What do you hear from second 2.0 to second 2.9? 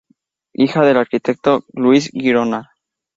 Girona.